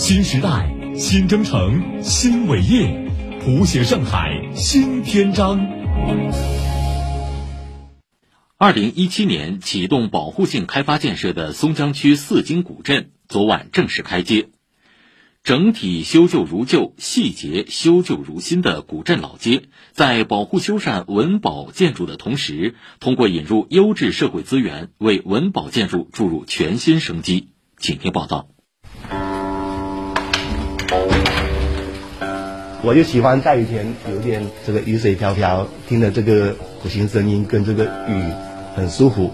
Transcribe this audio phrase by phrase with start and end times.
[0.00, 3.12] 新时代，新征程，新伟业，
[3.44, 5.60] 谱写上海新篇章。
[8.56, 14.48] 二零一七年启动保护性开发建设的松江区四金古镇昨晚正式开街。
[15.44, 27.50] 整体修旧如旧、细节修旧如新的古镇老街，在保护修缮文保建筑的同时，通过引入优质社会资源，为文保建筑注入全新生机。
[27.76, 28.48] 请听报道。
[32.82, 38.24] 我就喜欢下雨天有点这个雨水飘飘，听着这个古琴声音跟这个雨，
[38.74, 39.30] 很舒服。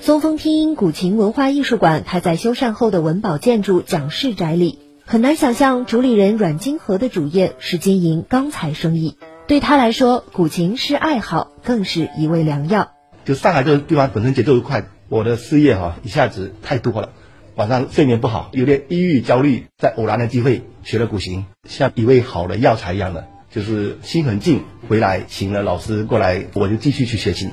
[0.00, 4.78] 松风听音古琴文化艺术馆开在修缮后的文保建筑蒋氏宅里。
[5.04, 9.18] 很难想象，主理人阮金河的主业是经营钢材生意。
[9.46, 12.92] 对他来说，古琴是爱好，更是一味良药。
[13.26, 17.10] 就上海这个地方本身节奏快，我的事业哈一下子太多了，
[17.56, 19.64] 晚上睡眠不好，有点抑郁焦虑。
[19.78, 24.60] 在偶然的机会学了古琴，像一味好的药材一样的，就是心很静。
[24.90, 27.48] 回来请了老师过来，我就继续去学习。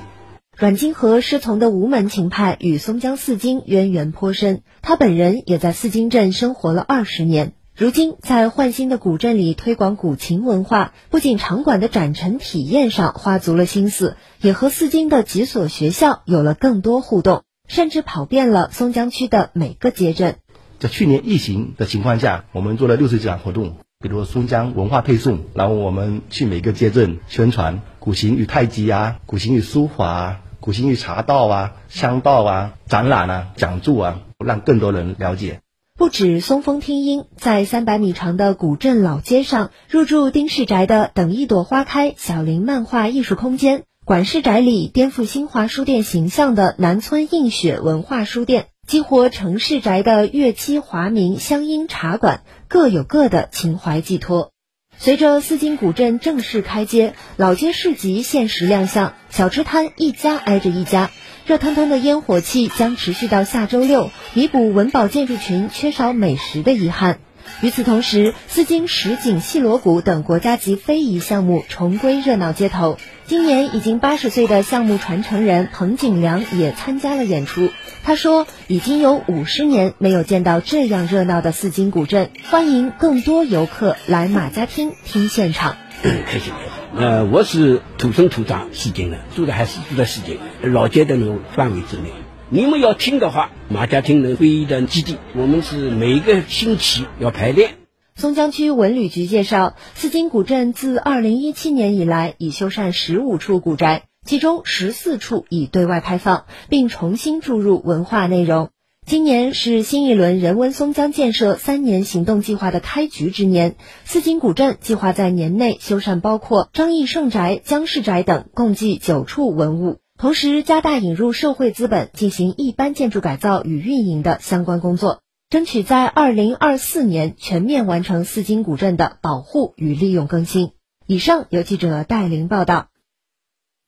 [0.58, 7.54] 阮金和师从的吴门琴派与松江四金渊源颇深，他本人也在四金镇生活了二十年。
[7.74, 20.36] 如今在焕新的古镇里推广古琴文化，不仅场馆的展陈体验上花足了心思，也和四金的几所学校有了更多互动，甚至跑遍了松江区的每个街镇。
[20.78, 30.06] 在去年疫情的情况下，我们做了六十几场活动，比如松江文化配送，然后我们去每个街镇宣传古琴与太极啊，古琴与书法。
[30.06, 35.60] 啊，古琴与茶道啊、香道啊、展览啊、讲座啊，让更多人了解。
[35.94, 54.52] 不止松风听音，在三百米长的古镇老街上，入住丁氏宅的“等一朵花开”小林漫画艺术空间，管氏宅里颠覆新华书店形象的南村映雪文化书店，激活城市宅的乐妻华明乡音茶馆，各有各的情怀寄托。
[54.98, 61.10] 随着四金古镇正式开街，老街市集限时亮相，小吃摊一家挨着一家，
[61.46, 67.20] 热腾腾的烟火气将持续到下周六，弥补文保建筑群缺少美食的遗憾。
[67.60, 72.98] 与此同时，四金石井戏锣鼓等国家级非遗项目重归热闹街头。
[73.26, 77.70] 今年已经八十岁的项目传承人彭景良也参加了演出。
[78.02, 86.52] 他说：“已经有五十年没有见到这样热闹的四金古镇，欢迎更多游客来马家厅听现场。”开心。
[86.96, 92.10] 呃，我是土生土长四金的，住的还是住在四金老街的那种范围之内。
[92.50, 97.76] 你们要听的话，马家厅的会议的基地，我们是每个星期要排练。
[98.16, 108.68] 松江区文旅局介绍，四金古镇自二零一七年以来，已修缮十五处古宅，其中十四处已对外开放，并重新注入文化内容。
[109.06, 125.20] 今年是新一轮人文松江建设三年行动计划的开局之年，四金古镇计划在年内修缮包括张义盛宅、江氏宅等共计九处文物，同时加大引入社会资本进行一般建筑改造与运营的相关工作。
[125.50, 130.70] 争取在二零二四年全面完成四金古镇的保护与利用更新。
[131.06, 132.88] 以上由记者戴琳报道。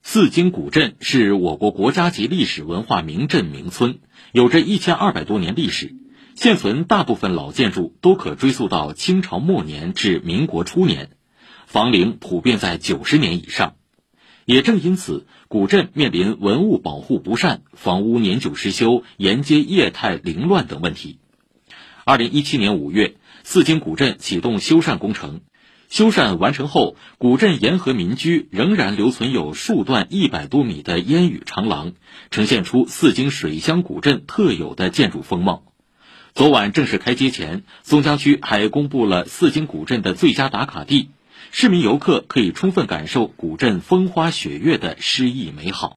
[0.03, 3.97] 四金古镇是我国国家级历史文化名镇名村，
[4.31, 5.95] 有着一千二百多年历史。
[6.35, 11.09] 现存大部分老建筑都可追溯到清朝末年至民国初年，
[11.65, 13.76] 房龄普遍在九十年以上。
[14.47, 21.19] 也正因此，古镇面临文物保护不善、房屋年久失修、沿街业态凌乱等问题。
[22.05, 25.41] 二零一七年五月，四金古镇启动修缮工程。
[25.89, 31.91] 修缮完成后，古镇沿河民居仍然留存有数段一百多米的烟雨长廊，
[32.31, 35.65] 呈现出四金水乡古镇特有的建筑风貌。
[36.33, 41.09] 昨晚正式开街前，松江区还公布了四金古镇的最佳打卡地，
[41.51, 45.95] 市民游客可以充分感受古镇风花雪月的诗意美好。